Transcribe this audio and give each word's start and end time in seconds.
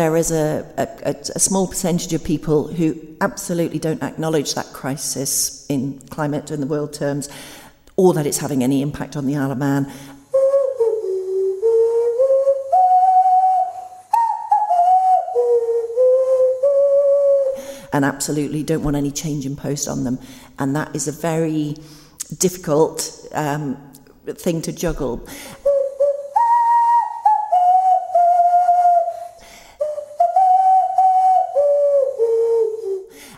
there 0.00 0.16
is 0.16 0.30
a, 0.30 0.66
a, 0.78 1.14
a, 1.36 1.38
small 1.38 1.68
percentage 1.68 2.14
of 2.14 2.24
people 2.24 2.68
who 2.68 2.98
absolutely 3.20 3.78
don't 3.78 4.02
acknowledge 4.02 4.54
that 4.54 4.64
crisis 4.72 5.66
in 5.68 5.98
climate 6.08 6.50
and 6.50 6.62
the 6.62 6.66
world 6.66 6.90
terms 6.94 7.28
or 7.96 8.14
that 8.14 8.24
it's 8.24 8.38
having 8.38 8.64
any 8.64 8.80
impact 8.80 9.14
on 9.14 9.26
the 9.26 9.36
Isle 9.36 9.52
of 9.52 9.58
Man. 9.58 9.92
And 17.92 18.02
absolutely 18.02 18.62
don't 18.62 18.82
want 18.82 18.96
any 18.96 19.10
change 19.10 19.44
imposed 19.44 19.86
on 19.86 20.04
them. 20.04 20.18
And 20.58 20.74
that 20.76 20.96
is 20.96 21.08
a 21.08 21.12
very 21.12 21.76
difficult 22.38 23.28
um, 23.32 23.76
thing 24.24 24.62
to 24.62 24.72
juggle. 24.72 25.28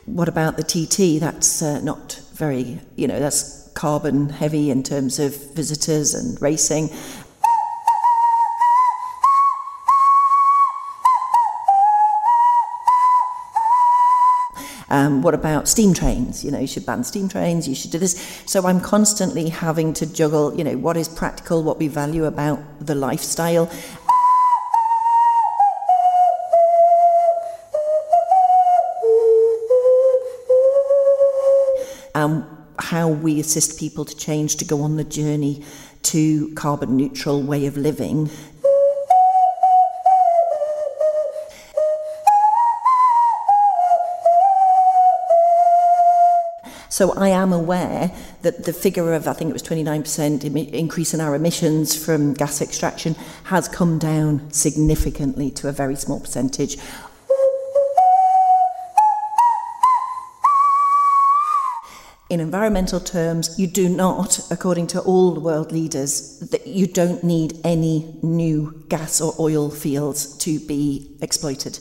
What 0.06 0.28
about 0.28 0.56
the 0.56 0.64
TT? 0.64 1.20
That's 1.20 1.62
uh, 1.62 1.80
not 1.80 2.20
very, 2.32 2.80
you 2.96 3.06
know, 3.06 3.20
that's 3.20 3.68
carbon 3.74 4.30
heavy 4.30 4.70
in 4.70 4.82
terms 4.82 5.20
of 5.20 5.54
visitors 5.54 6.12
and 6.12 6.40
racing. 6.42 6.90
Um, 14.92 15.22
what 15.22 15.32
about 15.32 15.68
steam 15.68 15.94
trains? 15.94 16.44
You 16.44 16.50
know, 16.50 16.58
you 16.58 16.66
should 16.66 16.84
ban 16.84 17.02
steam 17.02 17.26
trains, 17.26 17.66
you 17.66 17.74
should 17.74 17.92
do 17.92 17.98
this. 17.98 18.42
So 18.44 18.66
I'm 18.66 18.78
constantly 18.78 19.48
having 19.48 19.94
to 19.94 20.04
juggle, 20.04 20.54
you 20.54 20.64
know, 20.64 20.76
what 20.76 20.98
is 20.98 21.08
practical, 21.08 21.62
what 21.62 21.78
we 21.78 21.88
value 21.88 22.26
about 22.26 22.60
the 22.78 22.94
lifestyle, 22.94 23.70
um, 32.14 32.46
how 32.78 33.08
we 33.08 33.40
assist 33.40 33.78
people 33.78 34.04
to 34.04 34.16
change 34.16 34.56
to 34.56 34.64
go 34.64 34.82
on 34.82 34.96
the 34.96 35.04
journey 35.04 35.64
to 36.02 36.52
carbon 36.54 36.96
neutral 36.96 37.42
way 37.42 37.66
of 37.66 37.76
living. 37.76 38.28
So 46.88 47.14
I 47.14 47.28
am 47.30 47.54
aware 47.54 48.12
that 48.42 48.64
the 48.64 48.72
figure 48.74 49.14
of, 49.14 49.26
I 49.26 49.32
think 49.32 49.48
it 49.48 49.54
was 49.54 49.62
29% 49.62 50.74
increase 50.74 51.14
in 51.14 51.22
our 51.22 51.34
emissions 51.34 51.96
from 51.96 52.34
gas 52.34 52.60
extraction 52.60 53.14
has 53.44 53.66
come 53.66 53.98
down 53.98 54.50
significantly 54.52 55.50
to 55.52 55.68
a 55.68 55.72
very 55.72 55.96
small 55.96 56.20
percentage 56.20 56.76
in 62.32 62.40
environmental 62.40 62.98
terms, 62.98 63.58
you 63.58 63.66
do 63.66 63.90
not, 63.90 64.40
according 64.50 64.86
to 64.86 65.00
all 65.02 65.38
world 65.38 65.70
leaders, 65.70 66.38
that 66.50 66.66
you 66.66 66.86
don't 66.86 67.22
need 67.22 67.52
any 67.62 68.16
new 68.22 68.82
gas 68.88 69.20
or 69.20 69.34
oil 69.38 69.68
fields 69.68 70.38
to 70.38 70.58
be 70.60 71.14
exploited. 71.20 71.78